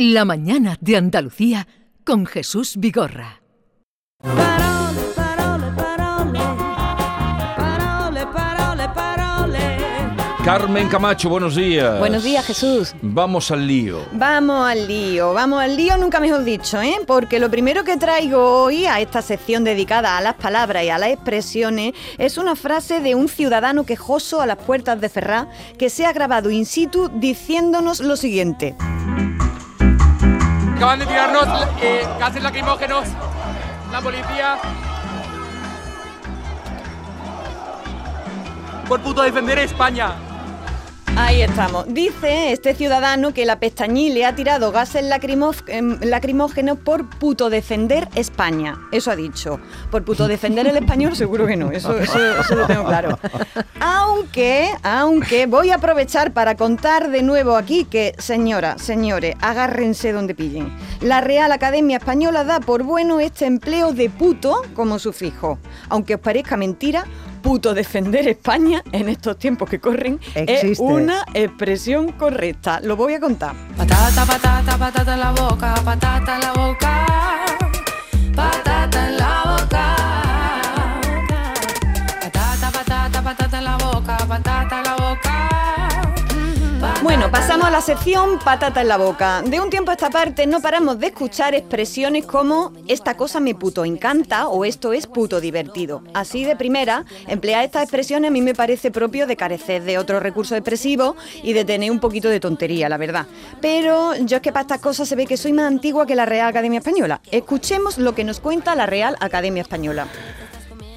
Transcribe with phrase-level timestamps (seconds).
[0.00, 1.66] La mañana de Andalucía
[2.04, 3.42] con Jesús Vigorra.
[4.22, 6.38] Parole, parole, parole.
[7.56, 9.58] Parole, parole, parole.
[10.44, 11.98] Carmen Camacho, buenos días.
[11.98, 12.94] Buenos días, Jesús.
[13.02, 14.06] Vamos al lío.
[14.12, 16.98] Vamos al lío, vamos al lío, nunca mejor dicho, ¿eh?
[17.04, 20.98] Porque lo primero que traigo hoy a esta sección dedicada a las palabras y a
[20.98, 25.90] las expresiones es una frase de un ciudadano quejoso a las puertas de Ferrá que
[25.90, 28.76] se ha grabado in situ diciéndonos lo siguiente.
[30.78, 31.48] Acaban de tirarnos
[31.82, 32.06] eh,
[32.40, 33.08] lacrimógenos.
[33.90, 34.58] La policía.
[38.88, 40.27] Por puto defender España.
[41.20, 41.84] Ahí estamos.
[41.92, 45.52] Dice este ciudadano que la pestañí le ha tirado gases lacrimó-
[46.00, 48.78] lacrimógenos por puto defender España.
[48.92, 49.58] Eso ha dicho.
[49.90, 51.72] Por puto defender el español, seguro que no.
[51.72, 53.18] Eso, eso- eso lo tengo claro.
[53.80, 60.34] Aunque, aunque voy a aprovechar para contar de nuevo aquí que, señora, señores, agárrense donde
[60.36, 60.72] pillen.
[61.00, 65.58] La Real Academia Española da por bueno este empleo de puto como sufijo.
[65.88, 67.04] Aunque os parezca mentira,
[67.48, 70.84] puto defender España en estos tiempos que corren es Existe.
[70.84, 72.78] una expresión correcta.
[72.80, 73.54] Lo voy a contar.
[73.74, 77.06] Patata, patata, patata en la boca, patata en la boca.
[78.36, 78.67] Patata
[87.08, 89.40] Bueno, pasamos a la sección patata en la boca.
[89.40, 93.54] De un tiempo a esta parte no paramos de escuchar expresiones como esta cosa me
[93.54, 96.02] puto encanta o esto es puto divertido.
[96.12, 100.20] Así de primera, emplear estas expresiones a mí me parece propio de carecer de otro
[100.20, 103.24] recurso expresivo y de tener un poquito de tontería, la verdad.
[103.62, 106.26] Pero yo es que para estas cosas se ve que soy más antigua que la
[106.26, 107.22] Real Academia Española.
[107.30, 110.08] Escuchemos lo que nos cuenta la Real Academia Española.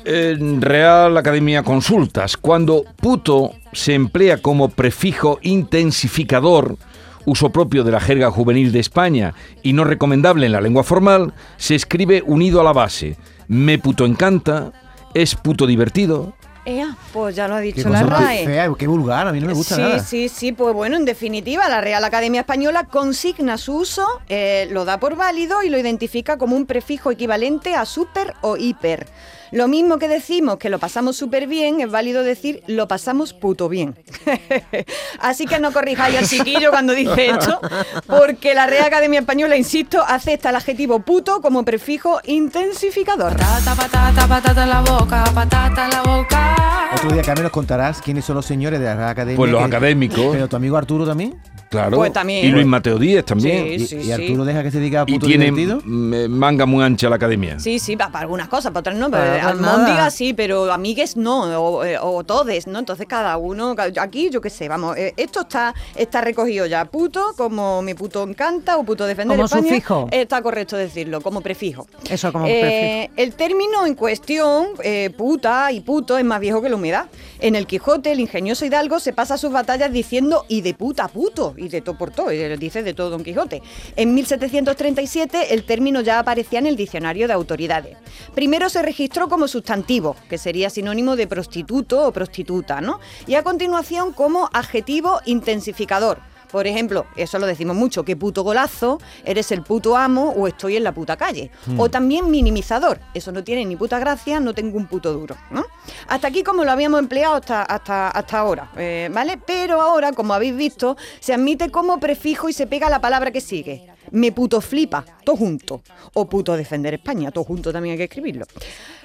[0.03, 6.77] En Real Academia Consultas, cuando puto se emplea como prefijo intensificador,
[7.25, 11.33] uso propio de la jerga juvenil de España y no recomendable en la lengua formal,
[11.57, 13.17] se escribe unido a la base.
[13.47, 14.71] Me puto encanta,
[15.13, 16.33] es puto divertido.
[16.65, 18.45] Ea, pues ya lo ha Qué dicho la RAE.
[18.45, 19.99] fea, qué vulgar, a mí no me gusta sí, nada.
[19.99, 24.85] sí, sí, pues bueno, en definitiva, la Real Academia Española consigna su uso, eh, lo
[24.85, 29.07] da por válido y lo identifica como un prefijo equivalente a super o hiper.
[29.51, 33.67] Lo mismo que decimos que lo pasamos súper bien, es válido decir lo pasamos puto
[33.67, 33.95] bien.
[35.19, 37.59] Así que no corrijáis al chiquillo cuando dice esto,
[38.07, 43.35] porque la Real Academia Española, insisto, acepta el adjetivo puto como prefijo intensificador.
[43.35, 46.55] Patata, patata, patata en la boca, patata en la boca.
[47.03, 49.35] Otro día, Carmen, nos contarás quiénes son los señores de la Academia.
[49.35, 50.27] Pues los que- académicos.
[50.31, 51.35] Pero tu amigo Arturo también.
[51.71, 51.97] Claro.
[51.97, 52.45] Pues también.
[52.45, 53.65] Y Luis Mateo Díez también.
[53.65, 54.11] Y, Sí, sí, y sí.
[54.11, 55.81] Arturo deja que se diga Y puto tiene divertido.
[55.83, 57.59] mm, manga muy ancha la academia.
[57.59, 59.09] Sí, sí, pa- para algunas cosas, para otras no.
[59.09, 60.09] Para nada.
[60.11, 62.79] sí, pero amigues no, o, eh, o todes, ¿no?
[62.79, 66.83] Entonces cada uno, aquí yo qué sé, vamos, eh, esto está, está recogido ya.
[66.85, 70.07] Puto, como mi puto encanta o puto defender Como España, sufijo.
[70.11, 71.87] Está correcto decirlo, como prefijo.
[72.09, 76.67] Eso como Eh, El término en cuestión, eh, puta y puto, es más viejo que
[76.69, 77.05] la humedad.
[77.39, 81.07] En el Quijote, el ingenioso Hidalgo se pasa sus batallas diciendo y de puta a
[81.07, 83.61] puto, y de todo por todo, y dice de todo Don Quijote.
[83.95, 87.97] En 1737 el término ya aparecía en el diccionario de autoridades.
[88.33, 92.99] Primero se registró como sustantivo, que sería sinónimo de prostituto o prostituta, ¿no?
[93.27, 96.30] Y a continuación como adjetivo intensificador.
[96.51, 100.77] Por ejemplo, eso lo decimos mucho, que puto golazo, eres el puto amo o estoy
[100.77, 101.51] en la puta calle.
[101.77, 105.35] O también minimizador, eso no tiene ni puta gracia, no tengo un puto duro.
[105.49, 105.65] ¿no?
[106.07, 109.39] Hasta aquí como lo habíamos empleado hasta, hasta, hasta ahora, eh, ¿vale?
[109.45, 113.41] Pero ahora, como habéis visto, se admite como prefijo y se pega la palabra que
[113.41, 113.87] sigue.
[114.11, 115.81] Me puto flipa, todo junto.
[116.13, 118.45] O puto defender España, todo junto también hay que escribirlo.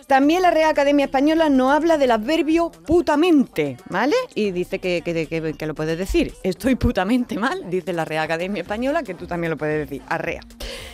[0.06, 4.14] También la Real Academia Española nos habla del adverbio putamente, ¿vale?
[4.36, 6.32] Y dice que, que- que- lo puedes decir.
[6.44, 10.42] Estoy putamente mal, dice la Real Academia Española, que tú también lo puedes decir, arrea.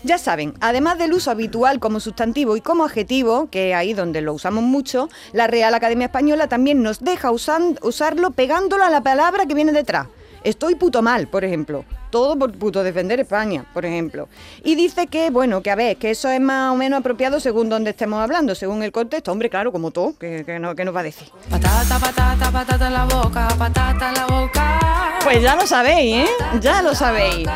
[0.03, 4.23] Ya saben, además del uso habitual como sustantivo y como adjetivo, que es ahí donde
[4.23, 9.45] lo usamos mucho, la Real Academia Española también nos deja usarlo pegándolo a la palabra
[9.45, 10.07] que viene detrás.
[10.45, 11.85] Estoy puto mal, por ejemplo.
[12.11, 14.29] Todo por puto defender España, por ejemplo.
[14.65, 17.69] Y dice que, bueno, que a ver, que eso es más o menos apropiado según
[17.69, 19.33] donde estemos hablando, según el contexto.
[19.33, 21.29] Hombre, claro, como todo, que, que no, que nos va a decir.
[21.49, 25.19] Patata, patata, patata en la boca, patata en la boca.
[25.25, 26.27] Pues ya lo sabéis, ¿eh?
[26.61, 27.49] Ya lo sabéis.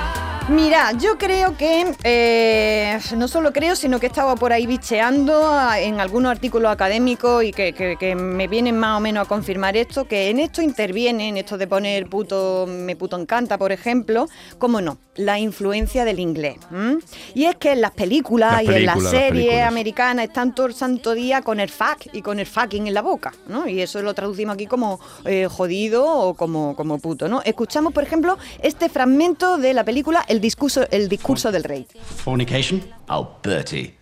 [0.48, 5.48] Mira, yo creo que, eh, no solo creo, sino que he estado por ahí bicheando
[5.50, 9.28] a- en algunos artículos académicos y que, que- que me vienen más o menos a
[9.28, 13.72] confirmar esto, que en esto interviene, en esto de poner puto, me puto encanta, por
[13.72, 14.28] ejemplo,
[14.58, 16.58] cómo no, la influencia del inglés.
[16.70, 16.99] ¿m?
[17.34, 19.66] Y es que en las películas Las y en las series películas.
[19.69, 23.02] americanas están todo el santo día con el fuck y con el fucking en la
[23.02, 23.66] boca, ¿no?
[23.66, 27.42] Y eso lo traducimos aquí como eh, jodido o como, como puto, ¿no?
[27.44, 31.87] Escuchamos, por ejemplo, este fragmento de la película El el discurso, el discurso del rey.
[32.25, 32.83] Fornication?
[33.09, 33.94] Oh, Bertie.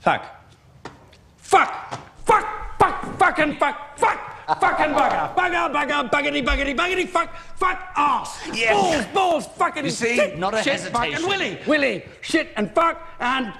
[0.00, 0.22] Fuck.
[1.38, 1.70] Fuck!
[2.24, 2.46] Fuck!
[2.78, 3.18] Fuck!
[3.18, 3.76] Fucking fuck!
[3.96, 4.18] Fuck!
[4.60, 5.34] Fucking bugger!
[5.34, 7.34] Bugger, bugger, buggity, buggity, buggity, fuck!
[7.56, 7.78] Fuck!
[7.96, 8.38] Ass!
[8.54, 8.74] Yes.
[8.74, 10.16] Balls, balls, fucking You see?
[10.16, 10.92] tit, Not a shit, hesitation.
[11.12, 11.58] fucking willy!
[11.66, 12.04] Willy!
[12.20, 13.52] Shit and fuck and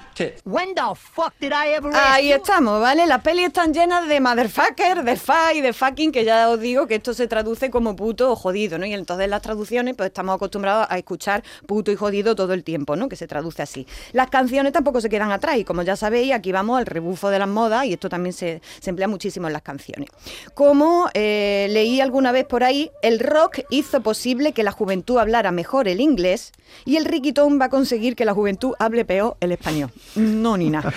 [0.45, 3.07] When the fuck did I ever Ahí estamos, ¿vale?
[3.07, 6.87] Las pelis están llenas de motherfucker, de fa y de fucking, que ya os digo
[6.87, 8.87] que esto se traduce como puto o jodido, ¿no?
[8.87, 12.97] Y entonces las traducciones, pues estamos acostumbrados a escuchar puto y jodido todo el tiempo,
[12.97, 13.11] ¿no?
[13.11, 13.87] Que se traduce así.
[14.13, 17.39] Las canciones tampoco se quedan atrás y como ya sabéis, aquí vamos al rebufo de
[17.39, 20.09] las modas y esto también se, se emplea muchísimo en las canciones.
[20.55, 25.53] Como eh, leí alguna vez por ahí, el rock hizo posible que la juventud hablara
[25.53, 26.53] mejor el inglés
[26.87, 29.91] y el riquitón va a conseguir que la juventud hable peor el español.
[30.14, 30.93] No, ni nada.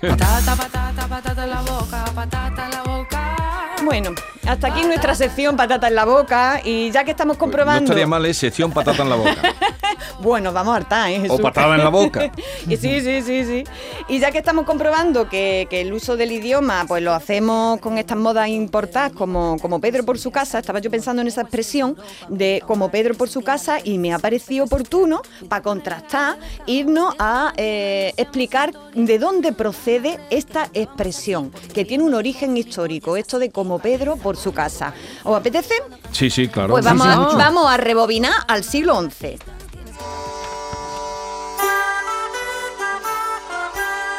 [0.00, 3.36] Patata, patata, patata en la boca, patata en la boca.
[3.84, 4.10] Bueno,
[4.48, 7.84] hasta aquí nuestra sección patata en la boca y ya que estamos No comprobando...
[7.84, 8.32] estaría mal, ¿eh?
[8.34, 9.36] Sección patata en la boca.
[10.24, 11.26] Bueno, vamos a hartar, ¿eh?
[11.28, 12.32] O patada en la boca.
[12.66, 13.64] Y sí, sí, sí, sí.
[14.08, 17.98] Y ya que estamos comprobando que, que el uso del idioma, pues lo hacemos con
[17.98, 21.98] estas modas importadas, como, como Pedro por su casa, estaba yo pensando en esa expresión
[22.30, 27.52] de como Pedro por su casa y me ha parecido oportuno, para contrastar, irnos a
[27.58, 33.78] eh, explicar de dónde procede esta expresión, que tiene un origen histórico, esto de como
[33.78, 34.94] Pedro por su casa.
[35.22, 35.74] ¿Os apetece?
[36.12, 36.70] Sí, sí, claro.
[36.70, 39.36] Pues vamos, sí, a, vamos a rebobinar al siglo XI.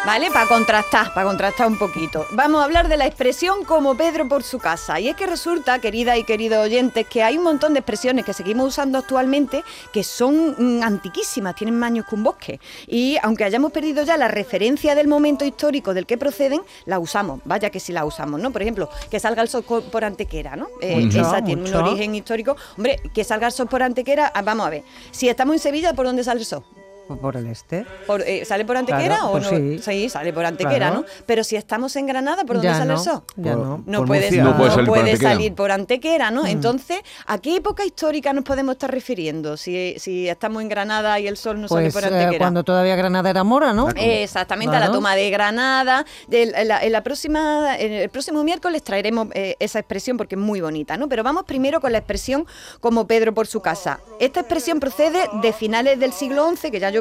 [0.05, 0.29] ¿Vale?
[0.29, 2.27] Para contrastar, para contrastar un poquito.
[2.31, 4.99] Vamos a hablar de la expresión como Pedro por su casa.
[4.99, 8.31] Y es que resulta, querida y queridos oyentes, que hay un montón de expresiones que
[8.31, 12.59] seguimos usando actualmente que son mm, antiquísimas, tienen más años que un bosque.
[12.85, 17.39] Y aunque hayamos perdido ya la referencia del momento histórico del que proceden, la usamos.
[17.43, 18.51] Vaya que sí la usamos, ¿no?
[18.51, 20.67] Por ejemplo, que salga el sol por Antequera, ¿no?
[20.81, 21.79] Eh, Mucho, esa tiene mucho.
[21.79, 22.55] un origen histórico.
[22.77, 24.83] Hombre, que salga el sol por Antequera, ah, vamos a ver.
[25.09, 26.63] Si estamos en Sevilla, ¿por dónde sale el sol?
[27.07, 27.85] Por el este.
[28.07, 29.81] Por, eh, ¿Sale por Antequera Claro, o pues no?
[29.81, 30.09] sí.
[30.09, 30.95] sale por Antequera, Claro.
[31.01, 31.05] ¿no?
[31.27, 33.23] Pero si estamos en Granada, ¿por dónde Ya sale no, el sol?
[33.35, 33.83] ya Por- no.
[33.85, 34.31] No por puede.
[34.31, 35.31] No puede salir por puede Antequera.
[35.31, 36.33] salir por Antequera, Mm.
[36.33, 36.45] ¿no?
[36.47, 39.55] Entonces, ¿a qué época histórica nos podemos estar refiriendo?
[39.57, 42.37] Si, si estamos en Granada y el sol no sale Pues por eh, Antequera.
[42.39, 43.89] cuando todavía Granada era mora, ¿no?
[43.95, 46.05] Exactamente, a la toma de Granada.
[46.31, 50.41] En, la, en la próxima, en el próximo miércoles traeremos eh, esa expresión porque es
[50.41, 51.07] muy bonita, ¿no?
[51.07, 52.45] Pero vamos primero con la expresión
[52.79, 53.99] como Pedro por su casa.
[54.19, 56.94] Esta expresión procede de finales del siglo XI, que ya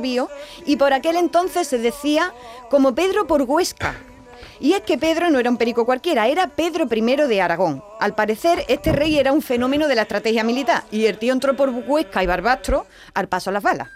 [0.66, 2.32] y por aquel entonces se decía
[2.70, 3.94] como Pedro por Huesca.
[4.60, 7.82] Y es que Pedro no era un perico cualquiera, era Pedro I de Aragón.
[8.00, 11.56] Al parecer, este rey era un fenómeno de la estrategia militar y el tío entró
[11.56, 13.88] por Huesca y Barbastro al paso a las balas.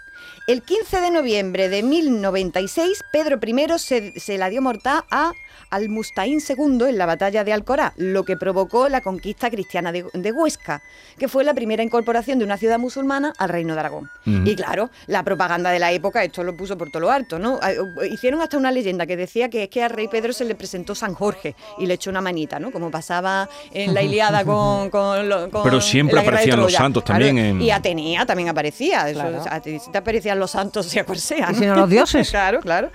[0.49, 5.31] El 15 de noviembre de 1096, Pedro I se, se la dio mortal a
[5.69, 10.31] Al-Mustaín II en la batalla de Alcorá, lo que provocó la conquista cristiana de, de
[10.31, 10.81] Huesca,
[11.19, 14.09] que fue la primera incorporación de una ciudad musulmana al Reino de Aragón.
[14.25, 17.59] Y claro, la propaganda de la época esto lo puso por todo lo alto, ¿no?
[17.61, 17.71] Ah,
[18.09, 20.95] Hicieron hasta una leyenda que decía que es que al rey Pedro se le presentó
[20.95, 22.71] San Jorge y le echó una manita, ¿no?
[22.71, 24.89] Como pasaba en la Iliada con...
[24.89, 29.07] con, con Pero siempre aparecían los santos también en- Y Atenea también aparecía.
[29.09, 29.41] Eso, Claro.
[29.41, 29.61] o sea,
[29.99, 31.49] aparecían los santos, sea cual sea.
[31.51, 32.29] Y si no, los dioses.
[32.31, 32.91] claro, claro.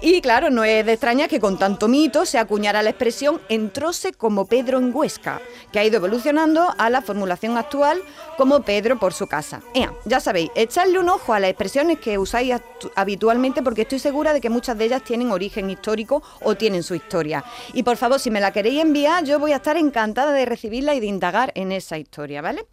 [0.00, 4.12] Y claro, no es de extrañar que con tanto mito se acuñara la expresión entróse
[4.12, 5.40] como Pedro en Huesca,
[5.72, 8.00] que ha ido evolucionando a la formulación actual
[8.36, 9.62] como Pedro por su casa.
[9.74, 12.54] Ea, ya sabéis, echadle un ojo a las expresiones que usáis
[12.94, 16.94] habitualmente porque estoy segura de que muchas de ellas tienen origen histórico o tienen su
[16.94, 17.44] historia.
[17.72, 20.94] Y por favor, si me la queréis enviar, yo voy a estar encantada de recibirla
[20.94, 22.66] y de indagar en esa historia, ¿vale?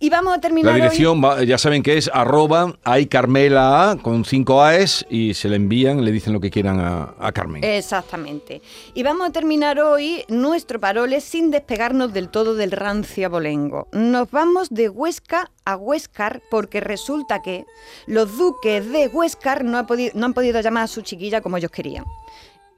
[0.00, 3.90] Y vamos a terminar La hoy- dirección, va- ya saben que es arroba hay Carmela
[3.90, 7.32] A con cinco A's y se le envían, le dicen lo que quieran a, a
[7.32, 7.62] Carmen.
[7.64, 8.60] Exactamente.
[8.94, 13.88] Y vamos a terminar hoy nuestro parole sin despegarnos del todo del rancio abolengo.
[13.92, 17.64] Nos vamos de Huesca a Huescar porque resulta que
[18.06, 21.56] los duques de Huescar no, ha podi- no han podido llamar a su chiquilla como
[21.56, 22.04] ellos querían.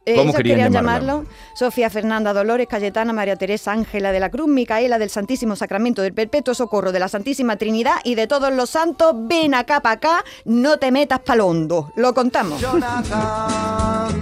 [0.08, 1.24] Eh, ¿Cómo ellos querían llamarlo
[1.56, 6.14] Sofía Fernanda Dolores Cayetana María Teresa Ángela de la Cruz Micaela del Santísimo Sacramento del
[6.14, 10.24] Perpetuo Socorro de la Santísima Trinidad y de todos los santos ven acá para acá
[10.44, 12.60] no te metas palondo lo contamos.
[12.60, 14.20] Jonathan,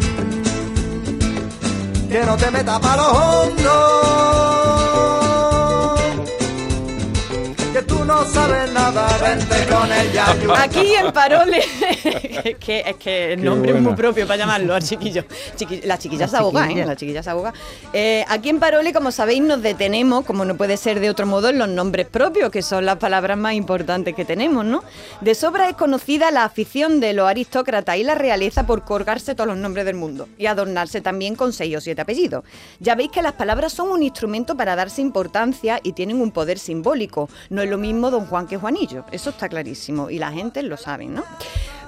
[2.09, 5.24] que no te metas que
[8.05, 10.27] tú no sabes nada, vente con ella.
[10.63, 11.61] Aquí en Parole,
[12.45, 15.25] es que, es que el nombre es muy propio para llamarlo al chiquillo.
[15.57, 16.85] Chiqui- la chiquilla La se aboga, ¿eh?
[16.85, 17.53] La chiquilla se aboga.
[17.93, 21.49] Eh, aquí en Parole, como sabéis, nos detenemos, como no puede ser de otro modo,
[21.49, 24.83] en los nombres propios, que son las palabras más importantes que tenemos, ¿no?
[25.23, 29.49] De sobra es conocida la afición de los aristócratas y la realeza por colgarse todos
[29.49, 32.45] los nombres del mundo y adornarse también con seis o siete apellidos.
[32.81, 36.59] Ya veis que las palabras son un instrumento para darse importancia y tienen un poder
[36.59, 37.31] simbólico.
[37.49, 39.05] No es lo mismo mismo don Juan que Juanillo.
[39.11, 41.25] Eso está clarísimo y la gente lo sabe, ¿no?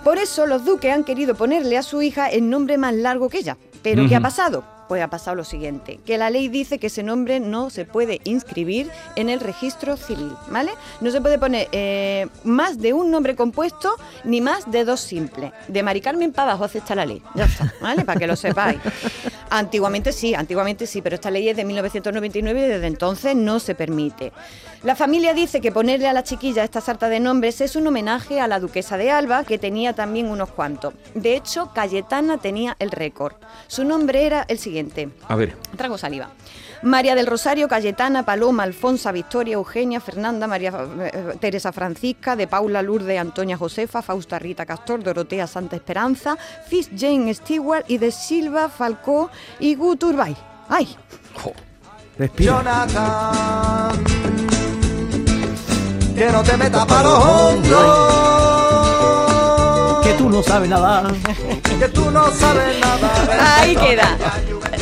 [0.05, 3.39] Por eso los duques han querido ponerle a su hija el nombre más largo que
[3.39, 3.57] ella.
[3.83, 4.65] ¿Pero qué ha pasado?
[4.89, 8.21] Pues ha pasado lo siguiente, que la ley dice que ese nombre no se puede
[8.25, 10.73] inscribir en el registro civil, ¿vale?
[11.01, 15.53] No se puede poner eh, más de un nombre compuesto ni más de dos simples.
[15.69, 18.05] De Mari Carmen para abajo acepta la ley, ya está, ¿vale?
[18.05, 18.79] Para que lo sepáis.
[19.51, 23.75] Antiguamente sí, antiguamente sí, pero esta ley es de 1999 y desde entonces no se
[23.75, 24.33] permite.
[24.83, 28.41] La familia dice que ponerle a la chiquilla esta sarta de nombres es un homenaje
[28.41, 30.95] a la duquesa de Alba, que tenía también unos cuantos.
[31.15, 33.35] De hecho, Cayetana tenía el récord.
[33.69, 34.76] Su nombre era el siguiente.
[35.29, 35.57] A ver.
[35.77, 36.31] Trago saliva.
[36.83, 42.83] María del Rosario, Cayetana, Paloma, Alfonsa, Victoria, Eugenia, Fernanda, María eh, Teresa Francisca, de Paula
[42.83, 46.37] Lourdes, Antonia Josefa, Fausta Rita Castor, Dorotea Santa Esperanza,
[46.69, 50.37] Fitz Jane Stewart y de Silva Falcó y Guturbay.
[50.69, 50.97] ¡Ay!
[52.19, 52.53] Respira.
[52.59, 54.05] Jonathan,
[56.15, 57.77] que no te metas para los hondos,
[60.05, 61.05] Que tú no sabes nada.
[61.79, 63.61] que tú no sabes nada.
[63.61, 64.17] Ahí queda.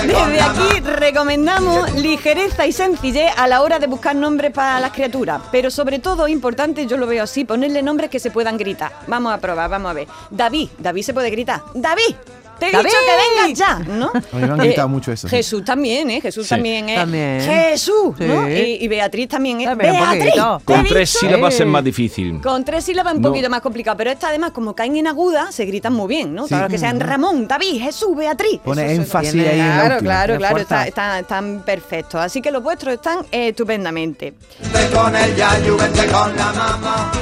[0.06, 5.40] Desde aquí recomendamos ligereza y sencillez a la hora de buscar nombres para las criaturas.
[5.50, 8.92] Pero sobre todo, importante, yo lo veo así, ponerle nombres que se puedan gritar.
[9.06, 10.08] Vamos a probar, vamos a ver.
[10.30, 11.62] David, David se puede gritar.
[11.74, 12.16] ¡David!
[12.58, 12.86] Te he ¡David!
[12.86, 14.06] dicho que vengas ya, ¿no?
[14.14, 15.36] A mí me han gritado mucho eso, sí.
[15.36, 16.20] Jesús también, ¿eh?
[16.20, 16.50] Jesús Sí.
[16.50, 16.94] también, ¿eh?
[16.96, 17.40] También.
[17.40, 18.48] Jesús, ¿no?
[18.48, 19.64] Y, y Beatriz también, ¿eh?
[19.64, 20.62] También, un Beatriz, poquito.
[20.64, 21.62] ¿te he Con tres sílabas Sí.
[21.62, 22.40] es más difícil.
[22.40, 23.28] Con tres sílabas un No.
[23.30, 26.44] poquito más complicado, pero esta además como caen en aguda, se gritan muy bien, ¿no?
[26.44, 26.48] Sí.
[26.48, 28.60] Claro que sean Ramón, David, Jesús, Beatriz.
[28.64, 30.86] Pone Eso énfasis tiene- ahí en Claro, claro, claro, Refuerza.
[30.86, 32.20] está- está- están perfectos.
[32.20, 34.34] Así que los vuestros están eh, estupendamente.
[34.72, 37.12] Vente con el yayu, vente con la mamá,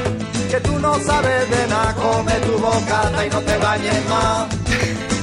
[0.50, 4.46] que tú no sabes de nada, come tu bocata y no te bañes más.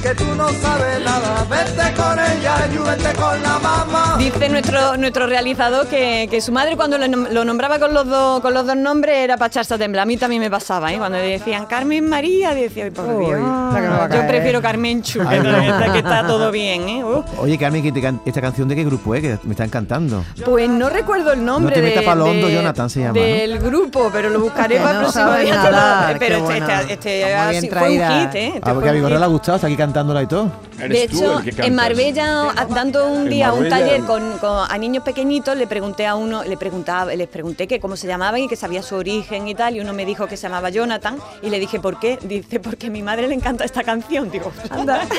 [0.02, 4.16] Que tú no sabes nada, vente con el yayu, vente con la mamá.
[4.18, 8.06] Dice nuestro, nuestro realizador que, que su madre cuando lo, nom- lo nombraba con los,
[8.08, 10.04] dos, con los dos nombres era para echarse a temblar.
[10.04, 10.96] A mí también me pasaba, ¿eh?
[10.96, 13.40] Cuando le decían Carmen María, decía, ay, por Uy, Dios,
[13.74, 17.04] que a yo prefiero Carmen Chu, que, está- que está todo bien, ¿eh?
[17.04, 17.22] Uh.
[17.36, 19.20] Oye, Carmen, que ¿esta canción de qué grupo es?
[19.20, 20.24] Que me están cantando.
[20.46, 23.20] Pues no recuerdo el nombre No te metas de- de- Jonathan se llama, ¿no?
[23.20, 26.16] del grupo, pero lo buscaré Que para el no próximo día.
[26.18, 28.20] pero este, este, este muy ha bien sido- fue un traída.
[28.22, 28.46] hit, ¿eh?
[28.54, 29.18] Este Ah, a un Vigorra hit.
[29.18, 30.52] le ha gustado, está aquí cantándola y todo.
[30.78, 35.66] De hecho, en Marbella, dando un día un taller con, con- a niños pequeñitos, le
[35.66, 38.94] pregunté a uno, le preguntaba, les pregunté que cómo se llamaban y que sabía su
[38.94, 41.98] origen y tal, y uno me dijo que se llamaba Jonathan, y le dije, ¿por
[41.98, 42.18] qué?
[42.22, 44.30] Dice, porque a mi madre le encanta esta canción.
[44.30, 45.00] Digo, anda.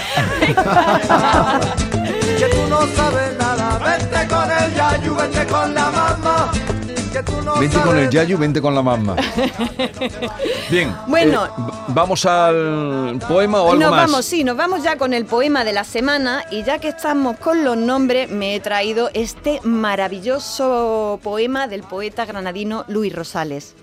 [2.40, 6.52] Que tú no sabes nada, vente con el yayu, vente con la mamá.
[7.60, 9.16] Vente con el yayu, vente con la mamá.
[10.72, 10.96] Bien.
[11.08, 11.46] Bueno.
[11.46, 11.50] eh,
[11.90, 14.10] ¿Vamos al poema o algo Nos más?
[14.10, 17.38] vamos, sí, nos vamos ya con el poema de la semana y ya que estamos
[17.38, 23.76] con los nombres, me he traído este maravilloso poema del poeta granadino Luis Rosales.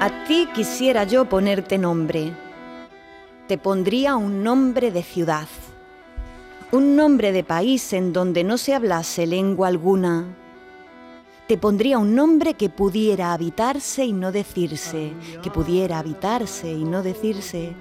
[0.00, 2.32] A ti quisiera yo ponerte nombre.
[3.46, 5.48] Te pondría un nombre de ciudad,
[6.72, 10.26] un nombre de país en donde no se hablase lengua alguna.
[11.46, 17.02] Te pondría un nombre que pudiera habitarse y no decirse, que pudiera habitarse y no
[17.02, 17.74] decirse.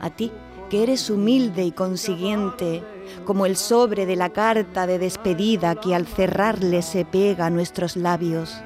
[0.00, 0.32] A ti,
[0.70, 2.82] que eres humilde y consiguiente,
[3.24, 7.96] como el sobre de la carta de despedida que al cerrarle se pega a nuestros
[7.96, 8.56] labios,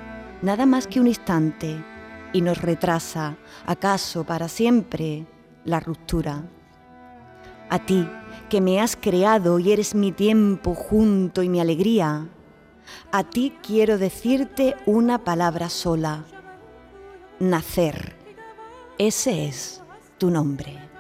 [0.42, 1.82] nada más que un instante,
[2.34, 5.26] y nos retrasa, acaso para siempre,
[5.64, 6.42] la ruptura.
[7.70, 8.06] A ti,
[8.50, 12.28] que me has creado y eres mi tiempo junto y mi alegría,
[13.12, 16.24] a ti quiero decirte una palabra sola,
[17.38, 18.16] nacer.
[18.98, 19.82] Ese es
[20.18, 20.93] tu nombre.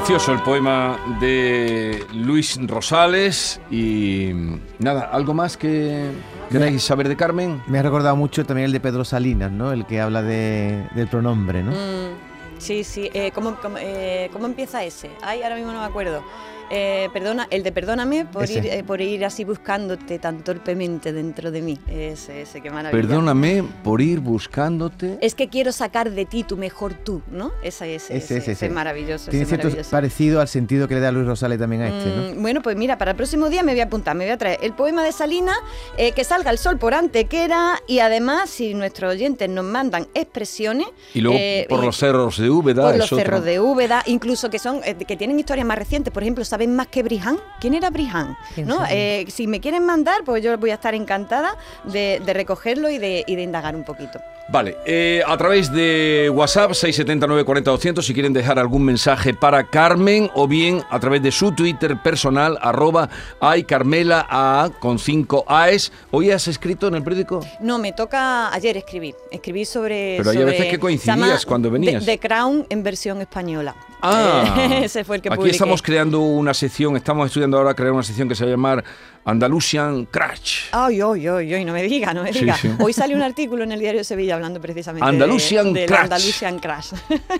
[0.00, 4.30] Precioso el poema de Luis Rosales y
[4.78, 6.10] nada, ¿algo más que
[6.50, 7.62] queráis saber de Carmen?
[7.66, 9.72] Me ha recordado mucho también el de Pedro Salinas, ¿no?
[9.72, 11.72] El que habla de, del pronombre, ¿no?
[11.72, 13.10] Mm, Sí, sí.
[13.12, 15.10] Eh, ¿cómo, cómo, eh, cómo empieza ese?
[15.20, 16.24] Ay, ahora mismo no me acuerdo.
[16.70, 18.58] Eh, perdona, el de perdóname por Ese.
[18.58, 21.78] ir, eh, por ir así buscándote tan torpemente dentro de mí.
[21.88, 22.92] Ese, ese, qué maravilla.
[23.02, 25.18] Perdóname por ir buscándote.
[25.20, 27.50] Es que quiero sacar de ti tu mejor tú, ¿no?
[27.62, 28.66] Ese, Ese, ese, ese.
[28.66, 29.30] es maravilloso.
[29.30, 29.90] Tiene ese cierto maravilloso.
[29.90, 32.34] parecido al sentido que le da Luis Rosales también a este, ¿no?
[32.34, 34.38] Mm, Bueno, pues mira, para el próximo día me voy a apuntar, me voy a
[34.38, 35.54] traer el poema de Salina,
[35.96, 40.86] eh, que salga el sol por Antequera y además, si nuestros oyentes nos mandan expresiones...
[41.14, 42.82] Y luego eh, por los cerros de Úbeda.
[42.90, 43.24] por los otra.
[43.24, 46.12] cerros de Úbeda, incluso que son eh, que tienen historias más recientes.
[46.12, 47.38] Por ejemplo, ¿saben más que Briján?
[47.58, 47.90] ¿Quién era?
[47.90, 48.84] ¿Quién ¿No?
[48.90, 52.98] Eh, si me quieren mandar, pues yo voy a estar encantada de, de recogerlo y
[52.98, 54.20] de, y de indagar un poquito.
[54.50, 59.70] Vale, eh, a través de WhatsApp 679 40 200 si quieren dejar algún mensaje para
[59.70, 63.08] Carmen o bien a través de su Twitter personal arroba
[63.40, 65.92] ay Carmela A con 5 A's.
[66.10, 67.40] ¿Hoy has escrito en el periódico?
[67.60, 69.14] No, me toca ayer escribir.
[69.30, 70.16] Escribí sobre.
[70.18, 72.04] Pero hay sobre- veces que coincidías llama cuando venías.
[72.04, 73.74] The, The Crown en versión española.
[74.02, 75.56] Ah, Eh, ese fue el que aquí publiqué.
[75.56, 78.84] estamos creando una sección, estamos estudiando ahora crear una sección que se va a llamar
[79.24, 80.68] Andalusian Crash.
[80.72, 82.56] Ay, ay, ay, ay, no me diga, no me diga.
[82.56, 82.70] sí.
[82.80, 86.02] Hoy salió un artículo en el diario de Sevilla hablando precisamente de- Andalusian del Crash.
[86.04, 86.92] Andalusian Crash.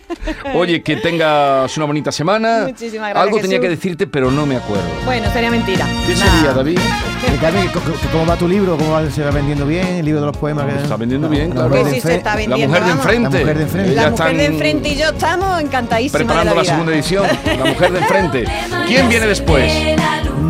[0.55, 2.65] Oye, que tengas una bonita semana.
[2.67, 3.63] Muchísimas gracias, Algo tenía Jesús.
[3.63, 4.85] que decirte, pero no me acuerdo.
[5.07, 5.87] bueno, sería mentira.
[6.07, 6.31] ¿Qué Nada.
[6.33, 6.79] sería, David?
[7.41, 8.77] Carmen, ¿cómo- ¿cómo va tu libro?
[8.77, 9.87] ¿Cómo va- se va vendiendo bien?
[9.87, 10.67] ¿El libro de los poemas?
[10.67, 11.85] que- Está vendiendo bien, La claro.
[11.85, 13.39] de sí, se La mujer de enfrente.
[13.39, 13.95] La mujer de enfrente.
[13.95, 17.27] La mujer de en- enfrente y yo estamos encantadísimas preparando la, la, segunda edición.
[17.59, 18.45] La mujer de enfrente.
[18.87, 19.73] ¿Quién viene después?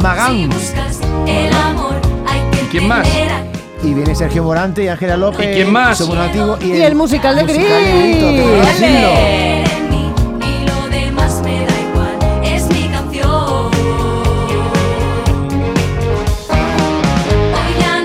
[0.03, 0.51] Magán.
[2.71, 3.09] ¿Quién más?
[3.83, 5.51] Y viene Sergio Morante y Ángela López.
[5.51, 5.99] ¿Y quién más?
[5.99, 6.63] Somos nativos.
[6.63, 8.81] Y el musical de musical de Gris.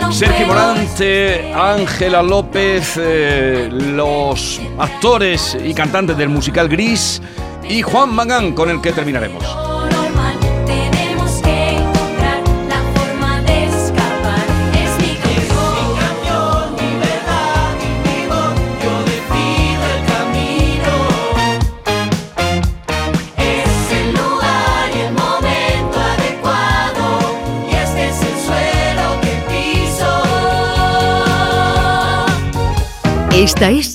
[0.10, 7.22] Y Sergio Morante, Ángela López, eh, los actores y cantantes del musical Gris
[7.70, 9.44] y Juan Magán, con el que terminaremos.
[9.44, 16.76] lo normal, tenemos que encontrar la forma de escapar, es mi canción.
[16.76, 20.94] mi verdad y mi voz, yo decido el camino.
[23.38, 27.06] Es el lugar y el momento adecuado,
[27.70, 30.14] y este es el suelo que piso.
[33.32, 33.95] Esta es